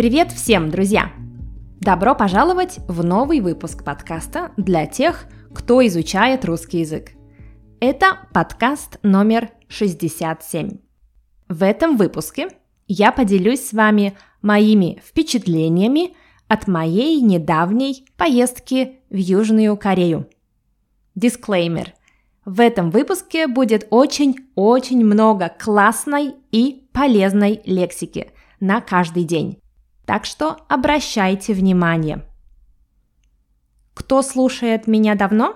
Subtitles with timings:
[0.00, 1.12] Привет всем, друзья!
[1.78, 7.10] Добро пожаловать в новый выпуск подкаста для тех, кто изучает русский язык.
[7.80, 10.78] Это подкаст номер 67.
[11.50, 12.48] В этом выпуске
[12.88, 16.16] я поделюсь с вами моими впечатлениями
[16.48, 20.30] от моей недавней поездки в Южную Корею.
[21.14, 21.92] Дисклеймер.
[22.46, 28.30] В этом выпуске будет очень-очень много классной и полезной лексики
[28.60, 29.60] на каждый день.
[30.10, 32.24] Так что обращайте внимание.
[33.94, 35.54] Кто слушает меня давно,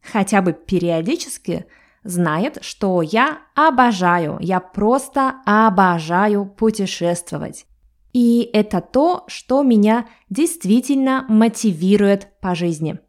[0.00, 1.66] хотя бы периодически,
[2.04, 7.66] знает, что я обожаю, я просто обожаю путешествовать.
[8.12, 13.00] И это то, что меня действительно мотивирует по жизни.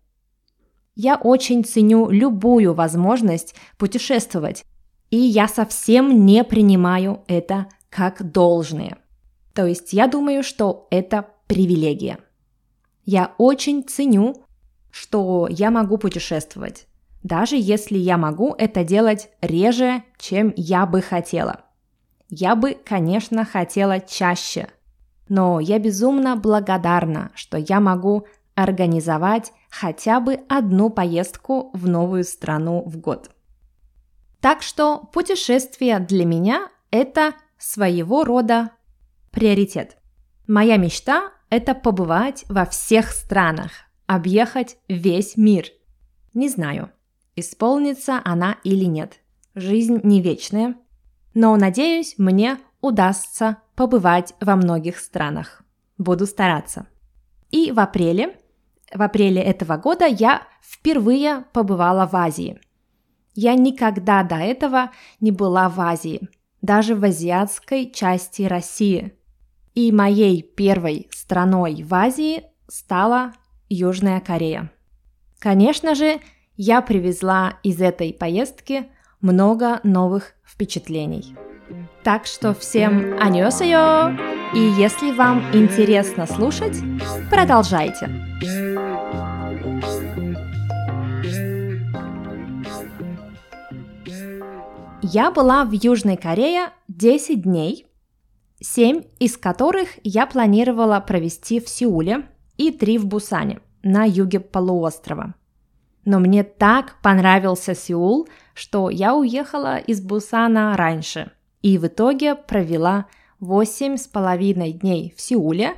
[0.95, 4.65] Я очень ценю любую возможность путешествовать,
[5.11, 8.97] и я совсем не принимаю это как должное.
[9.53, 12.19] То есть я думаю, что это привилегия.
[13.03, 14.45] Я очень ценю,
[14.91, 16.87] что я могу путешествовать,
[17.23, 21.61] даже если я могу это делать реже, чем я бы хотела.
[22.29, 24.69] Я бы, конечно, хотела чаще,
[25.27, 32.83] но я безумно благодарна, что я могу организовать хотя бы одну поездку в новую страну
[32.85, 33.31] в год.
[34.39, 38.71] Так что путешествие для меня– это своего рода
[39.31, 39.97] приоритет.
[40.47, 43.71] Моя мечта– это побывать во всех странах,
[44.05, 45.65] объехать весь мир.
[46.33, 46.91] Не знаю,
[47.35, 49.19] исполнится она или нет.
[49.55, 50.75] Жизнь не вечная.
[51.33, 55.63] Но, надеюсь, мне удастся побывать во многих странах.
[55.97, 56.87] Буду стараться.
[57.49, 58.37] И в апреле,
[58.93, 62.59] в апреле этого года я впервые побывала в Азии.
[63.33, 66.27] Я никогда до этого не была в Азии,
[66.61, 69.15] даже в азиатской части России–
[69.75, 73.33] и моей первой страной в Азии стала
[73.69, 74.71] Южная Корея.
[75.39, 76.19] Конечно же,
[76.57, 78.87] я привезла из этой поездки
[79.21, 81.35] много новых впечатлений.
[82.03, 84.11] Так что всем аньосайо!
[84.53, 86.77] И если вам интересно слушать,
[87.29, 88.09] продолжайте.
[95.01, 97.85] Я была в Южной Корее 10 дней–
[98.61, 102.27] семь из которых я планировала провести в Сеуле
[102.57, 105.33] и три в Бусане, на юге полуострова.
[106.05, 113.07] Но мне так понравился Сеул, что я уехала из Бусана раньше и в итоге провела
[113.39, 115.73] восемь с половиной дней в Сеуле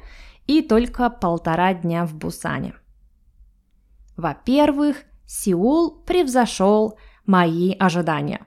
[0.48, 2.76] и только полтора дня в Бусане.
[4.16, 8.46] Во-первых, Сеул превзошел мои ожидания.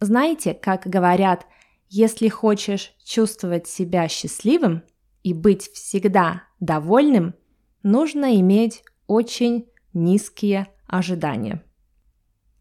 [0.00, 1.46] Знаете, как говорят–
[1.90, 4.84] если хочешь чувствовать себя счастливым
[5.24, 7.34] и быть всегда довольным,
[7.82, 11.64] нужно иметь очень низкие ожидания.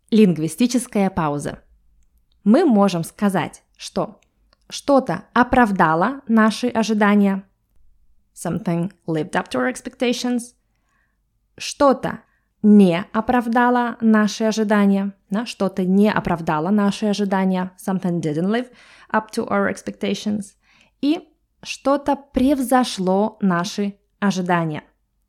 [0.09, 1.59] Лингвистическая пауза.
[2.43, 4.19] Мы можем сказать, что
[4.67, 7.43] что-то оправдало наши ожидания.
[8.33, 10.55] Something lived up to our expectations.
[11.55, 12.21] Что-то
[12.63, 18.67] не оправдало наши ожидания, на что-то не оправдало наши ожидания, something didn't live
[19.11, 20.55] up to our expectations,
[21.01, 21.27] и
[21.61, 24.83] что-то превзошло наши ожидания,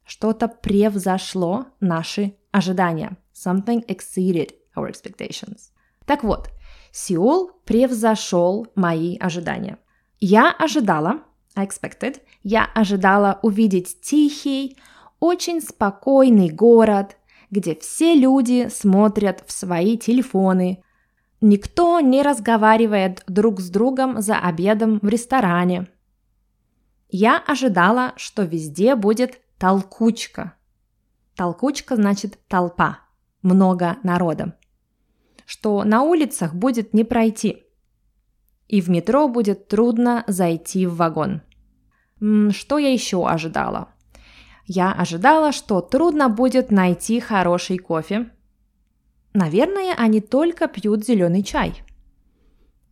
[0.05, 5.71] что-то превзошло наши ожидания, something exceeded our expectations.
[6.07, 6.51] Так вот,
[6.93, 9.79] Сеул превзошел мои ожидания.
[10.19, 11.23] Я ожидала,
[11.55, 14.77] I expected, я ожидала увидеть тихий,
[15.21, 17.17] очень спокойный город,
[17.51, 20.83] где все люди смотрят в свои телефоны.
[21.41, 25.89] Никто не разговаривает друг с другом за обедом в ресторане.
[27.09, 30.55] Я ожидала, что везде будет толкучка.
[31.35, 33.01] Толкучка значит толпа,
[33.43, 34.59] много народа.
[35.47, 37.65] Что на улицах будет не пройти.
[38.69, 41.41] И в метро будет трудно зайти в вагон.
[42.51, 43.89] Что я еще ожидала?
[44.67, 48.31] Я ожидала, что трудно будет найти хороший кофе.
[49.33, 51.83] Наверное, они только пьют зеленый чай.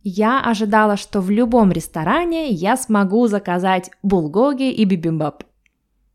[0.01, 5.43] Я ожидала, что в любом ресторане я смогу заказать булгоги и бибимбап.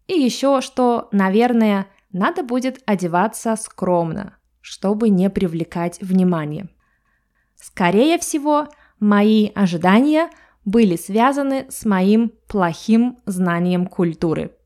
[0.07, 6.69] И еще, что, наверное, надо будет одеваться скромно, чтобы не привлекать внимание.
[7.57, 8.69] Скорее всего,
[9.01, 10.31] мои ожидания
[10.65, 14.53] были связаны с моим плохим знанием культуры–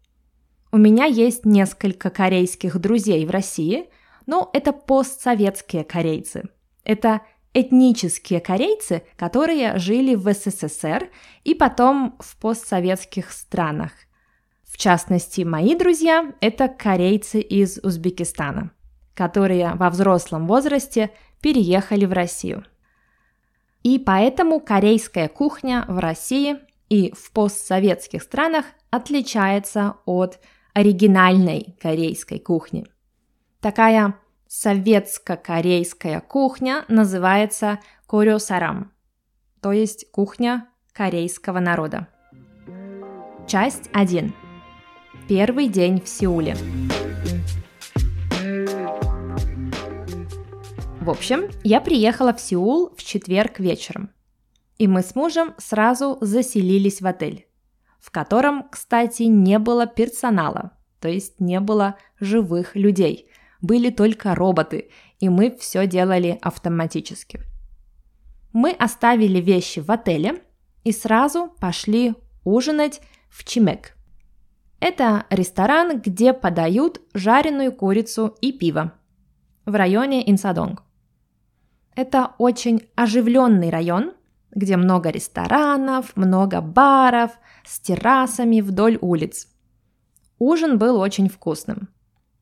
[0.70, 3.88] у меня есть несколько корейских друзей в России,
[4.28, 6.50] но это постсоветские корейцы.
[6.84, 7.22] Это
[7.54, 11.08] этнические корейцы, которые жили в СССР
[11.44, 13.92] и потом в постсоветских странах
[14.64, 18.70] В частности, мои друзья– это корейцы из Узбекистана,
[19.14, 21.10] которые во взрослом возрасте
[21.40, 22.64] переехали в Россию.
[23.82, 26.58] И поэтому корейская кухня в России
[26.90, 30.38] и в постсоветских странах отличается от
[30.74, 32.84] оригинальной корейской кухни.
[33.60, 34.14] Такая
[34.46, 38.92] советско-корейская кухня называется корёсарам,
[39.60, 42.06] то есть кухня корейского народа.
[43.48, 44.32] Часть 1.
[45.28, 46.54] Первый день в Сеуле.
[51.00, 54.10] В общем, я приехала в Сеул в четверг вечером.
[54.76, 57.48] И мы с мужем сразу заселились в отель,
[57.98, 63.27] в котором, кстати, не было персонала, то есть не было живых людей.
[63.60, 67.40] Были только роботы, и мы все делали автоматически.
[68.52, 70.42] Мы оставили вещи в отеле
[70.84, 72.14] и сразу пошли
[72.44, 73.96] ужинать в Чимек.
[74.80, 78.92] Это ресторан, где подают жареную курицу и пиво
[79.66, 80.82] в районе Инсадонг.
[81.94, 84.12] Это очень оживленный район,
[84.52, 87.32] где много ресторанов, много баров
[87.66, 89.48] с террасами вдоль улиц.
[90.38, 91.88] Ужин был очень вкусным.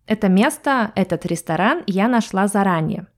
[0.06, 3.08] Это место, этот ресторан я нашла заранее.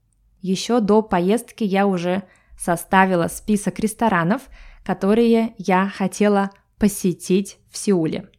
[0.41, 2.23] Еще до поездки я уже
[2.59, 4.43] составила список ресторанов,
[4.85, 8.31] которые я хотела посетить в Сеуле,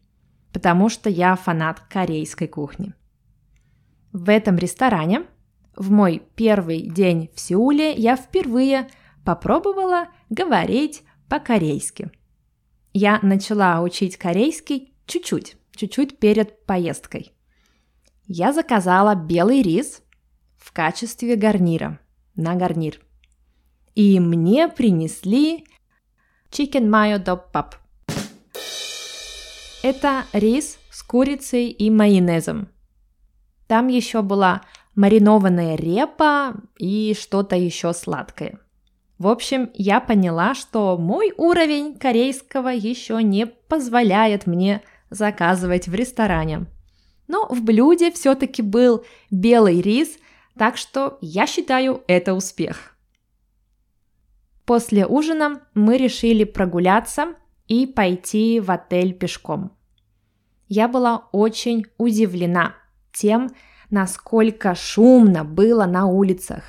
[0.51, 2.93] потому что я фанат корейской кухни.
[4.11, 5.25] В этом ресторане
[5.75, 8.89] в мой первый день в Сеуле я впервые
[9.23, 12.09] попробовала говорить по-корейски.
[12.93, 17.33] Я начала учить корейский чуть-чуть, чуть-чуть перед поездкой.
[18.31, 20.03] Я заказала белый рис
[20.55, 21.99] в качестве гарнира,
[22.35, 23.01] на гарнир.
[23.95, 25.65] И мне принесли
[26.51, 27.73] chicken mayo doppap.
[29.81, 32.69] Это рис с курицей и майонезом.
[33.65, 34.61] Там еще была
[34.93, 38.59] маринованная репа и что-то еще сладкое.
[39.17, 46.67] В общем, я поняла, что мой уровень корейского еще не позволяет мне заказывать в ресторане.
[47.29, 50.17] Но в блюде все-таки был белый рис,
[50.57, 52.97] так что я считаю это успех.
[54.65, 57.35] После ужина мы решили прогуляться
[57.67, 59.71] и пойти в отель пешком.
[60.67, 62.75] Я была очень удивлена
[63.13, 63.51] тем,
[63.91, 66.63] насколько шумно было на улицах.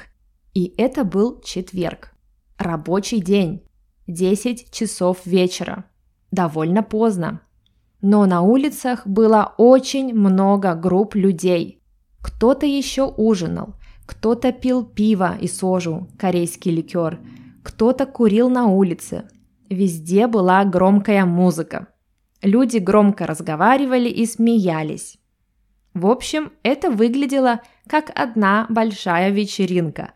[0.53, 2.13] И это был четверг.
[2.59, 3.63] Рабочий день.
[4.06, 5.85] 10 часов вечера.
[6.31, 7.41] Довольно поздно.
[8.02, 11.82] Но на улицах было очень много групп людей.
[12.23, 13.75] Кто-то еще ужинал,
[14.06, 17.20] кто-то пил пиво и сожу, корейский ликер,
[17.62, 19.29] кто-то курил на улице.
[19.69, 21.88] Везде была громкая музыка.
[22.43, 25.19] Люди громко разговаривали и смеялись.
[25.94, 30.12] В общем, это выглядело как одна большая вечеринка.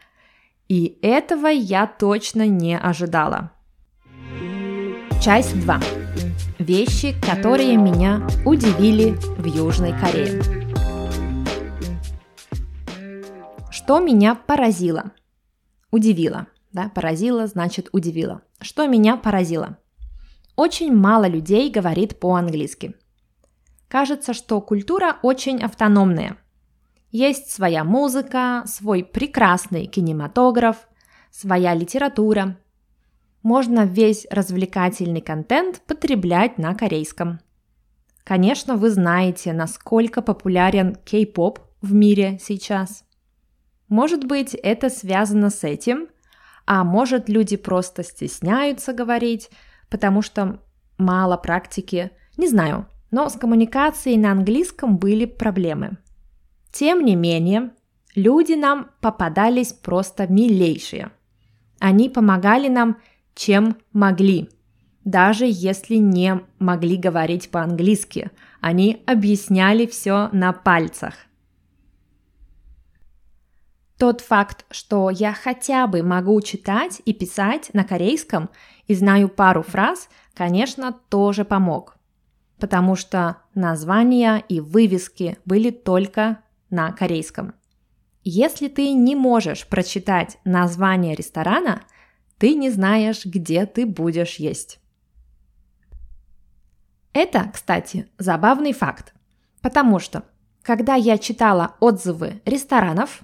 [0.69, 3.53] И этого я точно не ожидала.
[5.21, 6.04] Часть 2.
[6.59, 10.43] Вещи, которые меня удивили в Южной Корее.
[13.71, 15.13] Что меня поразило?
[15.91, 16.47] Удивило.
[16.73, 18.43] Да, поразило значит удивило.
[18.61, 19.79] Что меня поразило?
[20.57, 22.95] Очень мало людей говорит по-английски–
[23.95, 26.37] кажется, что культура очень автономная.
[27.13, 30.89] Есть своя музыка, свой прекрасный кинематограф,
[31.31, 32.59] своя литература.
[33.45, 37.41] Можно весь развлекательный контент потреблять на корейском.
[38.25, 43.05] Конечно, вы знаете, насколько популярен кей-поп в мире сейчас.
[43.89, 46.09] Может быть, это связано с этим,
[46.67, 49.51] а может, люди просто стесняются говорить,
[49.91, 50.59] потому что
[50.97, 52.13] мало практики.
[52.39, 55.99] Не знаю, но с коммуникацией на английском были проблемы.
[56.73, 57.73] Тем не менее,
[58.15, 61.11] люди нам попадались просто милейшие.
[61.79, 62.97] Они помогали нам,
[63.35, 64.49] чем могли.
[65.05, 71.15] Даже если не могли говорить по-английски, они объясняли все на пальцах.
[73.99, 78.51] Тот факт, что я хотя бы могу читать и писать на корейском
[78.87, 81.95] и знаю пару фраз, конечно, тоже помог
[82.59, 86.39] потому что названия и вывески были только
[86.71, 87.55] на корейском.
[88.23, 91.83] Если ты не можешь прочитать название ресторана,
[92.39, 94.81] ты не знаешь, где ты будешь есть.
[97.13, 99.15] Это, кстати, забавный факт,
[99.61, 100.25] потому что,
[100.63, 103.23] когда я читала отзывы ресторанов,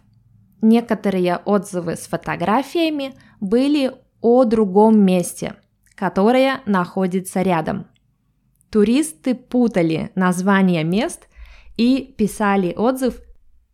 [0.62, 5.54] некоторые отзывы с фотографиями были о другом месте,
[5.96, 7.86] которое находится рядом–
[8.70, 11.28] туристы путали названия мест
[11.76, 13.20] и писали отзыв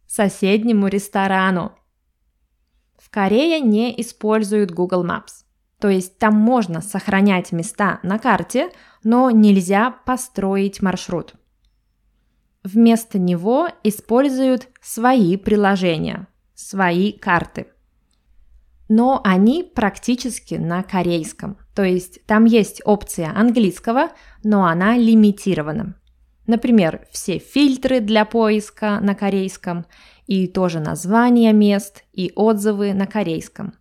[0.06, 1.72] соседнему ресторану.
[3.16, 5.46] В Корее не используют Google Maps.
[5.80, 8.68] То есть там можно сохранять места на карте,
[9.04, 11.32] но нельзя построить маршрут.
[12.62, 17.68] Вместо него используют свои приложения, свои карты.
[18.90, 21.56] Но они практически на корейском.
[21.74, 24.10] То есть там есть опция английского,
[24.44, 25.98] но она лимитирована.
[26.46, 29.86] Например, все фильтры для поиска на корейском
[30.26, 33.74] и тоже названия мест и отзывы на корейском.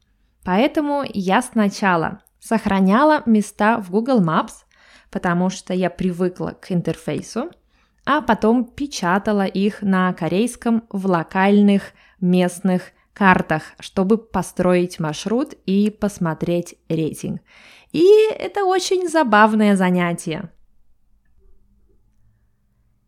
[0.43, 4.65] Поэтому я сначала сохраняла места в Google Maps,
[5.09, 7.49] потому что я привыкла к интерфейсу,
[8.05, 16.75] а потом печатала их на корейском в локальных местных картах, чтобы построить маршрут и посмотреть
[16.89, 17.41] рейтинг.
[17.91, 18.05] И
[18.37, 20.51] это очень забавное занятие.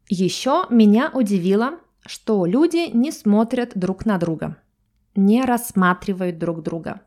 [0.07, 4.57] Еще меня удивило, что люди не смотрят друг на друга,
[5.15, 7.01] не рассматривают друг друга.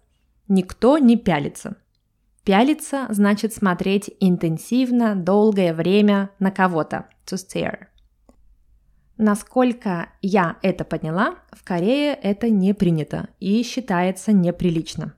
[0.48, 1.76] Никто не пялится.
[2.44, 7.06] Пялиться значит смотреть интенсивно, долгое время на кого-то.
[7.26, 7.86] To stare.
[9.16, 15.14] Насколько я это поняла, в Корее это не принято и считается неприлично.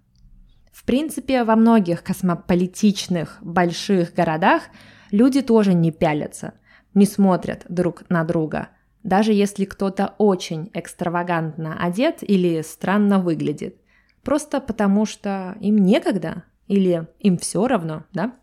[0.72, 4.62] В принципе, во многих космополитичных больших городах
[5.10, 6.54] люди тоже не пялятся–
[6.94, 8.68] не смотрят друг на друга,
[9.02, 13.76] даже если кто-то очень экстравагантно одет или странно выглядит.
[14.22, 18.34] Просто потому что им некогда или им все равно, да?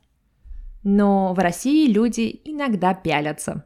[0.84, 3.66] Но в России люди иногда пялятся.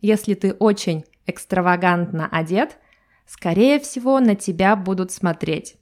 [0.00, 2.78] Если ты очень экстравагантно одет,
[3.26, 5.76] скорее всего на тебя будут смотреть.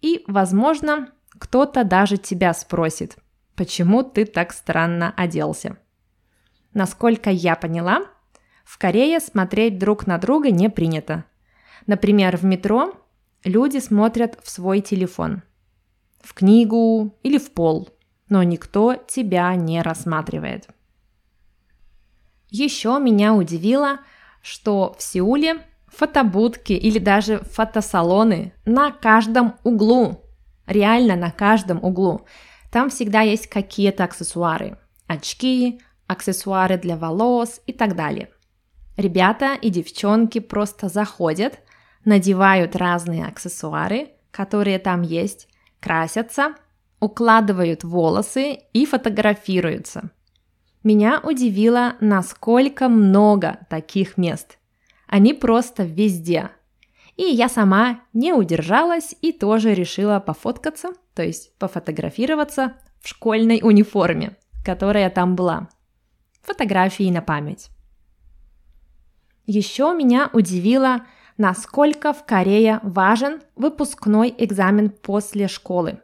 [0.00, 3.16] И, возможно, кто-то даже тебя спросит,
[3.54, 5.78] почему ты так странно оделся.
[6.74, 8.02] Насколько я поняла,
[8.64, 11.24] в Корее смотреть друг на друга не принято.
[11.86, 12.94] Например, в метро
[13.44, 15.42] люди смотрят в свой телефон,
[16.20, 17.88] в книгу или в пол,
[18.28, 20.68] но никто тебя не рассматривает.
[22.48, 24.00] Еще меня удивило,
[24.42, 30.24] что в Сеуле фотобудки или даже фотосалоны на каждом углу.
[30.66, 32.26] Реально на каждом углу.
[32.70, 34.78] Там всегда есть какие-то аксессуары.
[35.06, 38.30] Очки, аксессуары для волос и так далее.
[39.00, 41.60] Ребята и девчонки просто заходят,
[42.04, 45.48] надевают разные аксессуары, которые там есть,
[45.80, 46.54] красятся,
[47.00, 50.10] укладывают волосы и фотографируются.
[50.82, 54.58] Меня удивило, насколько много таких мест.
[55.06, 56.50] Они просто везде.
[57.16, 64.36] И я сама не удержалась и тоже решила пофоткаться, то есть пофотографироваться в школьной униформе,
[64.62, 65.70] которая там была
[66.42, 67.70] фотографии на память.
[69.52, 75.98] Еще меня удивило, насколько в Корее важен выпускной экзамен после школы.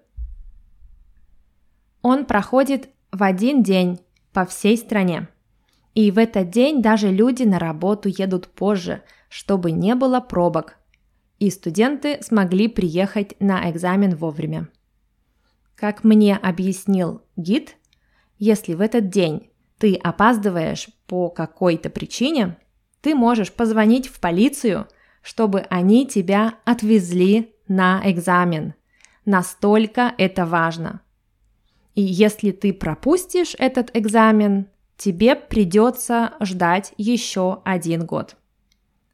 [2.02, 4.00] Он проходит в один день
[4.32, 5.28] по всей стране.
[5.94, 10.78] И в этот день даже люди на работу едут позже, чтобы не было пробок.
[11.38, 14.66] И студенты смогли приехать на экзамен вовремя.
[15.76, 17.76] Как мне объяснил гид,
[18.40, 22.56] если в этот день ты опаздываешь по какой-то причине,
[23.06, 24.88] ты можешь позвонить в полицию,
[25.22, 28.74] чтобы они тебя отвезли на экзамен.
[29.24, 31.02] Настолько это важно.
[31.94, 38.34] И если ты пропустишь этот экзамен, тебе придется ждать еще один год.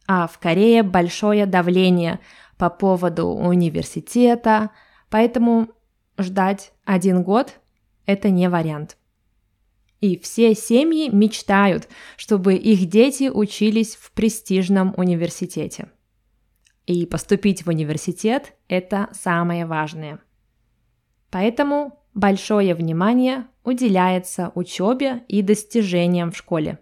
[0.07, 2.19] А в Корее большое давление
[2.57, 4.71] по поводу университета,
[5.11, 5.69] поэтому
[6.17, 7.61] ждать один год–
[8.07, 8.97] это не вариант.
[10.03, 15.93] И все семьи мечтают, чтобы их дети учились в престижном университете.
[16.87, 20.19] И поступить в университет– это самое важное.
[21.31, 26.81] Поэтому большое внимание уделяется учебе и достижениям в школе.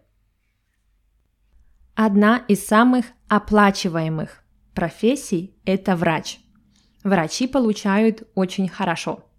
[1.95, 4.43] Одна из самых оплачиваемых
[4.75, 6.39] профессий– это врач.
[7.05, 9.27] Врачи получают очень хорошо–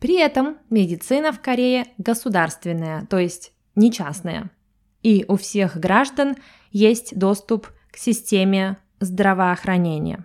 [0.00, 4.50] при этом медицина в Корее государственная, то есть не частная.
[5.02, 6.36] И у всех граждан
[6.70, 10.24] есть доступ к системе здравоохранения.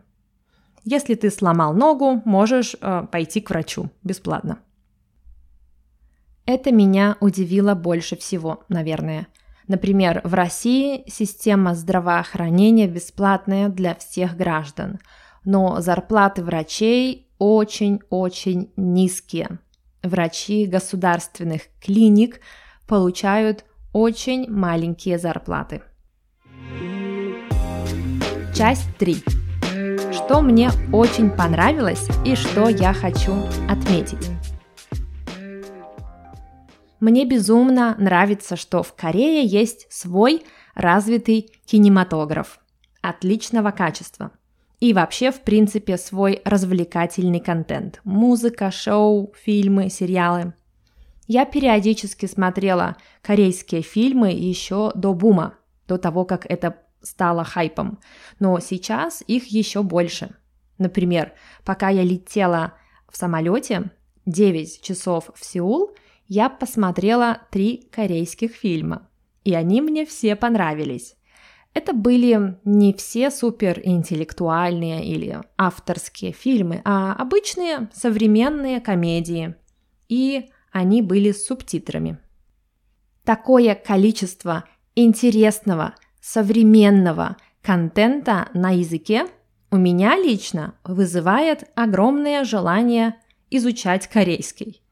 [0.83, 4.59] Если ты сломал ногу, можешь э, пойти к врачу бесплатно.
[6.45, 9.27] Это меня удивило больше всего, наверное.
[9.67, 14.99] Например, в России система здравоохранения бесплатная для всех граждан,
[15.45, 19.59] но зарплаты врачей очень-очень низкие.
[20.01, 22.39] Врачи государственных клиник
[22.87, 25.81] получают очень маленькие зарплаты.
[28.55, 29.15] Часть 3.
[30.13, 33.33] Что мне очень понравилось и что я хочу
[33.69, 34.29] отметить.
[37.01, 40.45] Мне безумно нравится, что в Корее есть свой
[40.75, 42.59] развитый кинематограф
[43.01, 44.31] отличного качества.
[44.83, 48.01] И вообще, в принципе, свой развлекательный контент.
[48.03, 50.55] Музыка, шоу, фильмы, сериалы.
[51.25, 55.53] Я периодически смотрела корейские фильмы еще до бума,
[55.87, 57.97] до того, как это стало хайпом.
[58.39, 60.35] Но сейчас их еще больше.
[60.77, 61.31] Например,
[61.63, 62.73] пока я летела
[63.09, 63.89] в самолете
[64.25, 65.91] 9 часов в Сеул,
[66.27, 69.07] я посмотрела три корейских фильма,
[69.45, 71.15] и они мне все понравились.
[71.73, 79.55] Это были не все суперинтеллектуальные или авторские фильмы, а обычные современные комедии.
[80.07, 82.19] И они были с субтитрами.
[83.23, 84.65] Такое количество
[84.95, 89.25] интересного, современного контента на языке
[89.71, 93.15] у меня лично вызывает огромное желание
[93.49, 94.82] изучать корейский.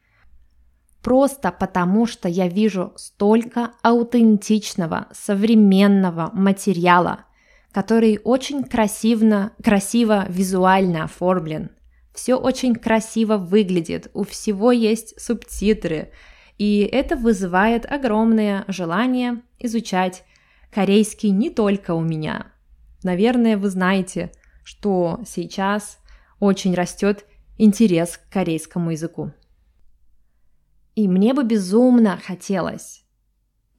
[1.01, 7.25] Просто потому, что я вижу столько аутентичного, современного материала,
[7.71, 11.71] который очень красиво, красиво визуально оформлен.
[12.13, 16.11] Все очень красиво выглядит, у всего есть субтитры,
[16.57, 20.23] и это вызывает огромное желание изучать
[20.71, 22.47] корейский не только у меня.
[23.03, 24.31] Наверное, вы знаете,
[24.63, 25.97] что сейчас
[26.39, 27.25] очень растет
[27.57, 29.31] интерес к корейскому языку.
[30.95, 33.05] И мне бы безумно хотелось,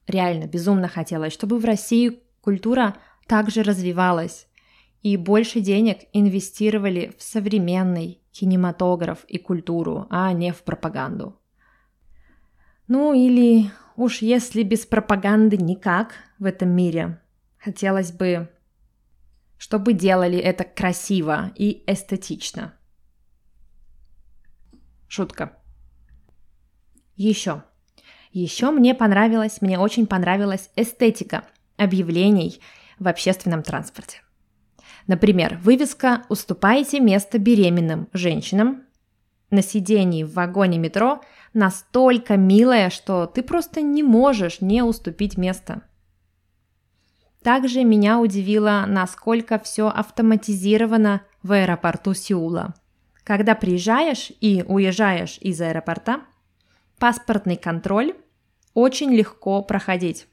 [0.06, 4.46] реально безумно хотелось, чтобы в России культура также развивалась
[5.02, 11.38] и больше денег инвестировали в современный кинематограф и культуру, а не в пропаганду.
[12.88, 17.20] Ну или уж если без пропаганды никак в этом мире,
[17.58, 18.48] хотелось бы,
[19.58, 22.74] чтобы делали это красиво и эстетично.
[25.08, 25.61] Шутка.
[27.22, 27.62] Еще.
[28.32, 31.44] Еще мне понравилась, мне очень понравилась эстетика
[31.76, 32.60] объявлений
[32.98, 34.22] в общественном транспорте.
[35.06, 38.82] Например, вывеска «Уступайте место беременным женщинам»
[39.50, 41.20] на сидении в вагоне метро
[41.54, 45.82] настолько милая, что ты просто не можешь не уступить место.
[47.44, 52.74] Также меня удивило, насколько все автоматизировано в аэропорту Сеула.
[53.22, 56.22] Когда приезжаешь и уезжаешь из аэропорта–
[56.98, 58.14] паспортный контроль
[58.74, 60.26] очень легко проходить.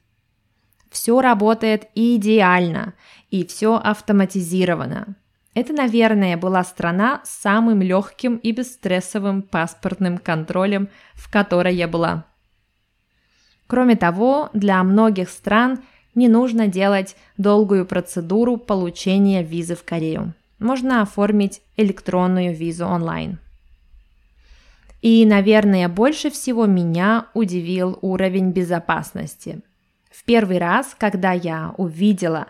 [0.90, 2.94] Все работает идеально
[3.30, 5.16] и все автоматизировано.
[5.54, 12.24] Это, наверное, была страна с самым легким и бесстрессовым паспортным контролем, в которой я была.
[13.66, 15.80] Кроме того, для многих стран
[16.14, 20.34] не нужно делать долгую процедуру получения визы в Корею.
[20.58, 23.38] Можно оформить электронную визу онлайн.
[25.02, 29.60] И, наверное, больше всего меня удивил уровень безопасности.
[30.10, 32.48] В первый раз, когда я увидела,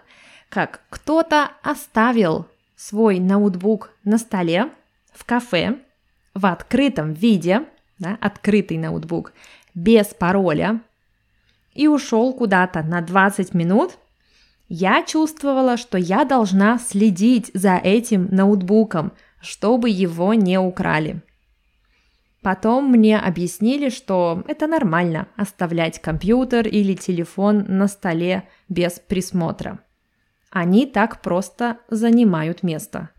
[0.48, 4.70] как кто-то оставил свой ноутбук на столе
[5.12, 5.78] в кафе
[6.34, 7.62] в открытом виде,
[7.98, 9.32] да, открытый ноутбук,
[9.74, 10.80] без пароля,
[11.74, 13.92] и ушел куда-то на 20 минут,
[14.68, 21.22] я чувствовала, что я должна следить за этим ноутбуком, чтобы его не украли.
[22.42, 29.80] Потом мне объяснили, что это нормально оставлять компьютер или телефон на столе без присмотра.
[30.50, 33.10] Они так просто занимают место.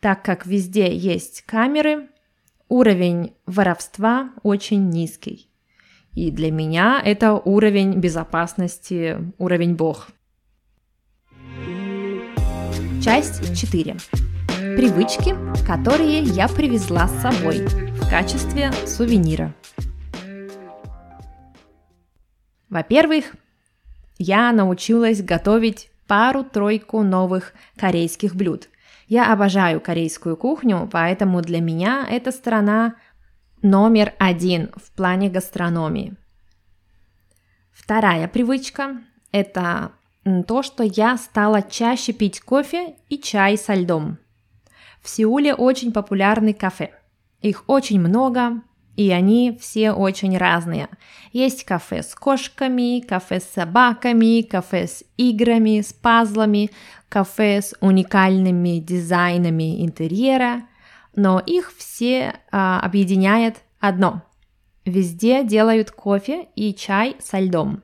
[0.00, 2.08] Так как везде есть камеры,
[2.68, 5.50] уровень воровства очень низкий.
[6.12, 10.08] И для меня это уровень безопасности, уровень бог.
[13.02, 13.96] Часть 4.
[14.76, 15.34] Привычки,
[15.66, 19.52] которые я привезла с собой качестве сувенира.
[22.68, 23.34] Во-первых,
[24.18, 28.68] я научилась готовить пару-тройку новых корейских блюд.
[29.08, 32.94] Я обожаю корейскую кухню, поэтому для меня эта страна
[33.62, 36.14] номер один в плане гастрономии.
[37.72, 39.92] Вторая привычка– это
[40.46, 44.18] то, что я стала чаще пить кофе и чай со льдом.
[45.02, 46.90] В Сеуле очень популярны кафе.
[47.40, 48.62] Их очень много,
[48.96, 50.88] и они все очень разные.
[51.32, 56.70] Есть кафе с кошками, кафе с собаками, кафе с играми, с пазлами,
[57.08, 60.62] кафе с уникальными дизайнами интерьера,
[61.14, 64.22] но их все а, объединяет одно.
[64.84, 67.82] Везде делают кофе и чай со льдом,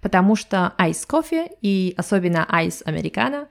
[0.00, 3.48] потому что айс кофе и особенно айс американо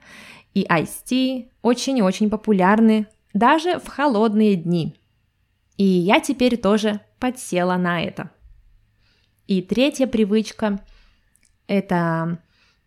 [0.54, 4.94] и айс ти очень-очень популярны даже в холодные дни.
[5.76, 8.30] И я теперь тоже подсела на это.
[9.46, 10.84] И третья привычка–
[11.66, 12.38] это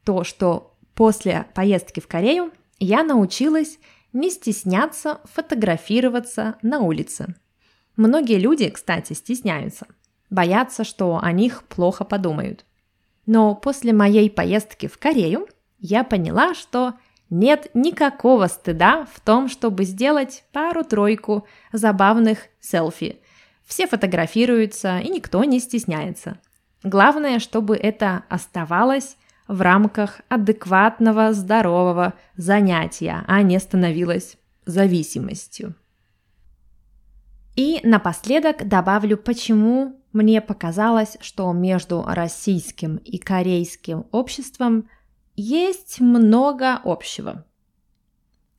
[0.04, 3.80] то, что после поездки в Корею я научилась
[4.14, 7.36] не стесняться фотографироваться на улице.
[7.96, 9.88] Многие люди, кстати, стесняются,
[10.30, 12.66] боятся, что о них плохо подумают.
[13.26, 15.48] Но после моей поездки в Корею
[15.80, 16.94] я поняла, что
[17.30, 23.20] нет никакого стыда в том, чтобы сделать пару-тройку забавных селфи.
[23.66, 26.40] Все фотографируются, и никто не стесняется.
[26.84, 35.76] Главное, чтобы это оставалось в рамках адекватного, здорового занятия, а не становилось зависимостью.
[37.56, 44.90] И напоследок добавлю, почему мне показалось, что между российским и корейским обществом
[45.38, 47.46] есть много общего.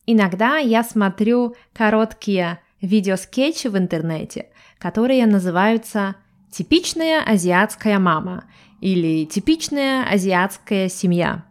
[0.06, 6.14] Иногда я смотрю короткие видеоскетчи в интернете, которые называются
[6.50, 8.44] «Типичная азиатская мама»
[8.80, 11.44] или «Типичная азиатская семья».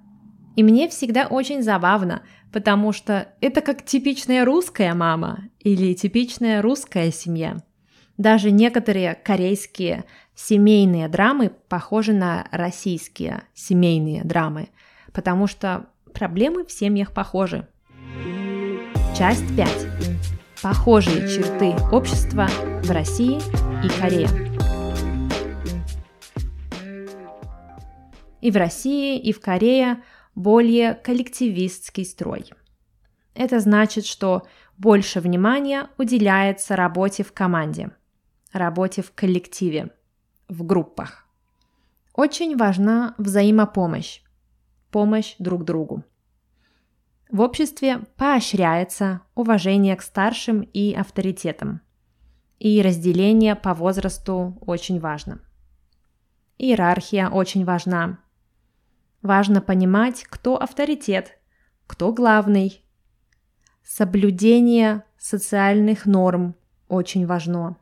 [0.56, 7.12] И мне всегда очень забавно, потому что это как типичная русская мама или типичная русская
[7.12, 7.58] семья.
[8.18, 14.70] Даже некоторые корейские семейные драмы похожи на российские семейные драмы,
[15.18, 17.68] потому что проблемы в семьях похожи.
[19.18, 19.88] Часть 5.
[20.62, 22.46] Похожие черты общества
[22.84, 23.40] в России
[23.84, 24.30] и Корее.
[28.42, 30.04] И в России, и в Корее
[30.36, 32.52] более коллективистский строй.
[33.34, 34.46] Это значит, что
[34.78, 37.90] больше внимания уделяется работе в команде,
[38.54, 39.90] работе в коллективе,
[40.48, 41.26] в группах.
[42.14, 44.22] Очень важна взаимопомощь,
[44.92, 46.04] помощь друг другу.
[47.30, 51.82] В обществе поощряется уважение к старшим и авторитетам.
[52.60, 55.40] И разделение по возрасту очень важно.
[56.58, 58.20] Иерархия очень важна.
[59.22, 61.38] Важно понимать, кто авторитет,
[61.86, 62.84] кто главный.
[63.84, 66.56] Соблюдение социальных норм
[66.88, 67.78] очень важно.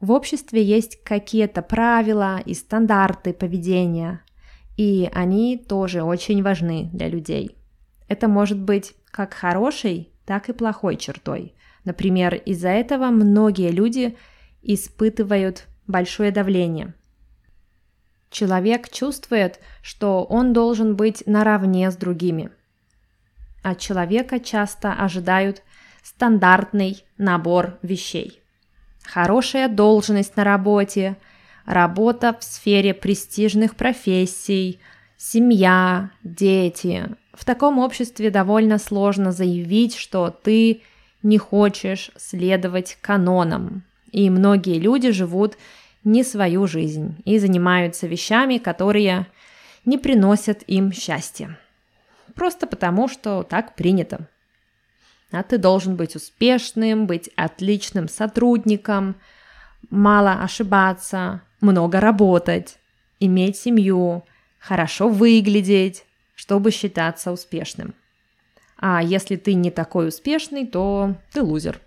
[0.00, 4.23] В обществе есть какие-то правила и стандарты поведения,
[4.76, 7.56] и они тоже очень важны для людей.
[8.08, 11.54] Это может быть как хорошей, так и плохой чертой.
[11.84, 14.16] Например, из-за этого многие люди
[14.62, 16.94] испытывают большое давление–
[18.34, 22.50] Человек чувствует, что он должен быть наравне с другими.
[23.62, 25.62] От человека часто ожидают
[26.02, 28.42] стандартный набор вещей.
[29.04, 31.16] Хорошая должность на работе,
[31.64, 34.80] работа в сфере престижных профессий,
[35.16, 37.08] семья, дети.
[37.32, 40.82] В таком обществе довольно сложно заявить, что ты
[41.22, 43.82] не хочешь следовать канонам.
[44.12, 45.56] И многие люди живут
[46.04, 49.26] не свою жизнь и занимаются вещами, которые
[49.84, 51.58] не приносят им счастья.
[52.34, 54.28] Просто потому, что так принято.
[55.30, 59.16] А ты должен быть успешным, быть отличным сотрудником,
[59.90, 62.78] мало ошибаться, много работать,
[63.20, 64.24] иметь семью,
[64.58, 67.94] хорошо выглядеть, чтобы считаться успешным.
[68.76, 71.80] А если ты не такой успешный, то ты лузер.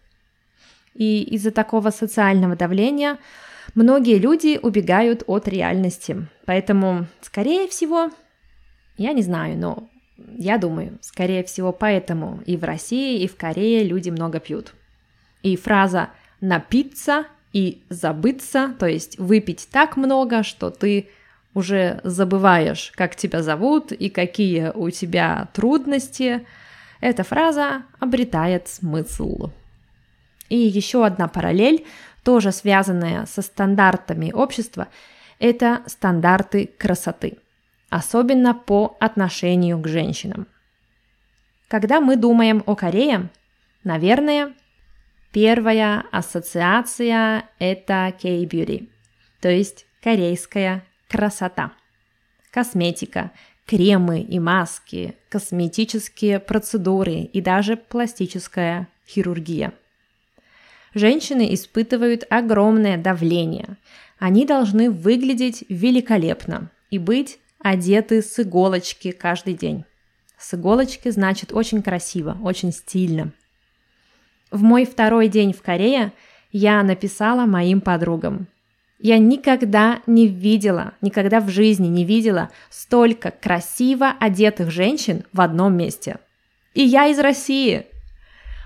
[0.93, 3.17] И из-за такого социального давления–
[3.75, 6.27] многие люди убегают от реальности.
[6.45, 8.09] Поэтому, скорее всего,
[8.97, 13.83] я не знаю, но я думаю, скорее всего, поэтому и в России, и в Корее
[13.83, 14.73] люди много пьют.
[15.43, 16.09] И фраза
[16.41, 21.09] «напиться» и «забыться», то есть выпить так много, что ты
[21.55, 26.45] уже забываешь, как тебя зовут и какие у тебя трудности,
[27.01, 29.49] эта фраза обретает смысл.
[30.49, 31.83] И еще одна параллель
[32.23, 34.87] тоже связанное со стандартами общества,
[35.39, 37.39] это стандарты красоты,
[37.89, 40.45] особенно по отношению к женщинам.
[41.69, 43.29] Когда мы думаем о Корее,
[43.83, 44.53] наверное,
[45.31, 48.89] первая ассоциация– это K-beauty,
[49.41, 51.73] то есть корейская красота.
[52.51, 53.31] Косметика,
[53.65, 59.73] кремы и маски, косметические процедуры и даже пластическая хирургия–
[60.97, 63.77] Женщины испытывают огромное давление.
[64.17, 69.85] Они должны выглядеть великолепно и быть одеты с иголочки каждый день.
[70.39, 73.31] С иголочки значит очень красиво, очень стильно.
[74.51, 76.13] В мой второй день в Корее
[76.51, 78.47] я написала моим подругам.
[78.99, 85.75] Я никогда не видела, никогда в жизни не видела столько красиво одетых женщин в одном
[85.75, 86.17] месте.
[86.73, 87.85] И я из России.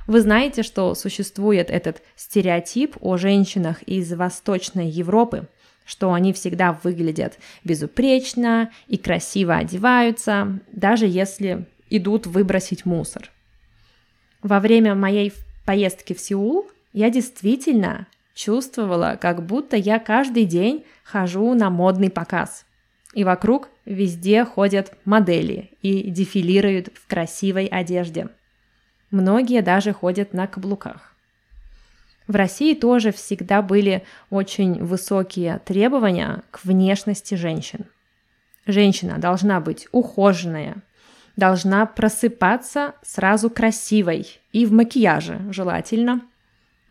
[0.07, 5.47] Вы знаете, что существует этот стереотип о женщинах из Восточной Европы,
[5.85, 13.29] что они всегда выглядят безупречно и красиво одеваются, даже если идут выбросить мусор.
[14.41, 15.33] Во время моей
[15.65, 22.65] поездки в Сеул я действительно чувствовала, как будто я каждый день хожу на модный показ.
[23.13, 28.29] И вокруг везде ходят модели и дефилируют в красивой одежде.
[29.09, 31.13] Многие даже ходят на каблуках.
[32.27, 37.85] В России тоже всегда были очень высокие требования к внешности женщин.
[38.65, 40.77] Женщина должна быть ухоженная,
[41.35, 46.21] должна просыпаться сразу красивой и в макияже желательно.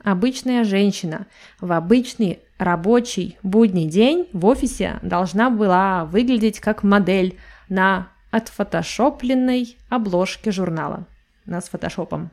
[0.03, 1.26] Обычная женщина
[1.61, 10.53] в обычный рабочий будний день в офисе должна была выглядеть как модель на отфотошопленной обложке
[10.53, 11.07] журнала.
[11.44, 12.31] На с фотошопом.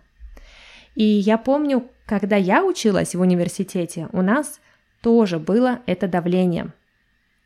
[0.95, 4.59] И я помню, когда я училась в университете, у нас
[5.01, 6.73] тоже было это давление.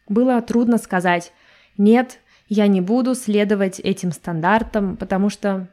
[0.07, 1.33] Было трудно сказать
[1.77, 2.19] «нет,
[2.53, 5.69] я не буду следовать этим стандартам, потому что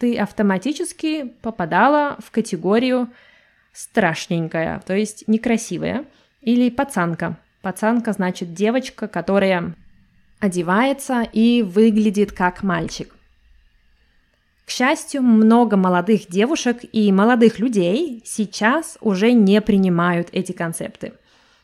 [0.00, 3.08] ты автоматически попадала в категорию
[3.72, 6.04] страшненькая, то есть некрасивая,
[6.40, 7.38] или пацанка.
[7.62, 9.76] Пацанка значит девочка, которая
[10.40, 13.14] одевается и выглядит как мальчик.
[14.64, 21.12] К счастью, много молодых девушек и молодых людей сейчас уже не принимают эти концепты.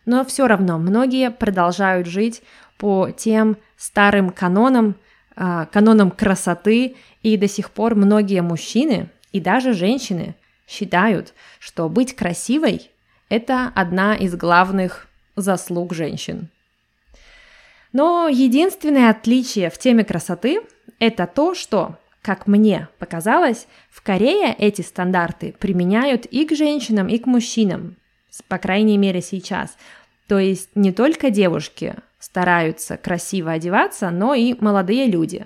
[0.07, 2.43] Но все равно многие продолжают жить
[2.83, 4.97] по тем старым канонам,
[5.37, 10.35] а, канонам красоты, и до сих пор многие мужчины и даже женщины
[10.67, 12.91] считают, что быть красивой–
[13.29, 16.49] это одна из главных заслуг женщин.
[17.93, 20.63] Но единственное отличие в теме красоты–
[20.99, 27.19] это то, что, как мне показалось, в Корее эти стандарты применяют и к женщинам, и
[27.19, 27.95] к мужчинам,
[28.49, 29.77] по крайней мере сейчас.
[30.27, 35.45] То есть не только девушки стараются красиво одеваться, но и молодые люди.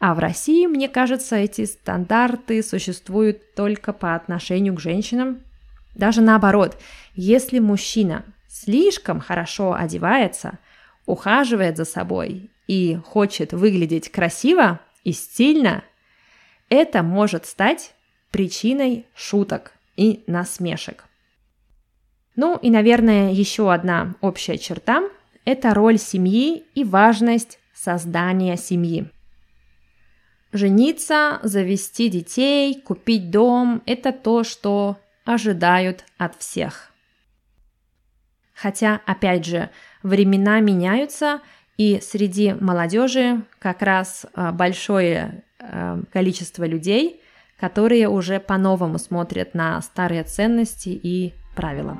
[0.00, 5.38] А в России, мне кажется, эти стандарты существуют только по отношению к женщинам.
[5.94, 6.76] Даже наоборот,
[7.14, 10.58] если мужчина слишком хорошо одевается,
[11.06, 15.84] ухаживает за собой и хочет выглядеть красиво и стильно,
[16.68, 17.94] это может стать
[18.32, 21.04] причиной шуток и насмешек.
[22.34, 25.08] Ну и, наверное, еще одна общая черта
[25.46, 29.08] это роль семьи и важность создания семьи.
[30.52, 36.92] Жениться, завести детей, купить дом– это то, что ожидают от всех.
[38.54, 39.70] Хотя, опять же,
[40.02, 41.40] времена меняются,
[41.76, 47.20] и среди молодежи как раз а, большое а, количество людей,
[47.60, 51.98] которые уже по-новому смотрят на старые ценности и правила.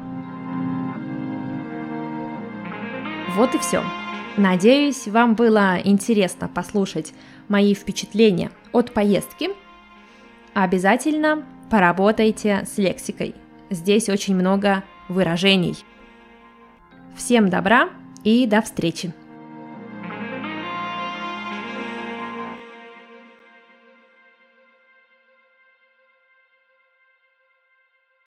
[3.35, 3.83] Вот и все.
[4.37, 7.12] Надеюсь, вам было интересно послушать
[7.49, 9.51] мои впечатления от поездки.
[10.55, 13.35] Обязательно поработайте с лексикой.
[13.71, 15.77] Здесь очень много выражений.
[17.17, 17.89] Всем добра
[18.25, 19.26] и до встречи!